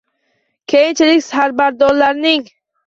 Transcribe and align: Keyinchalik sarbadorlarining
Keyinchalik 0.73 1.23
sarbadorlarining 1.29 2.53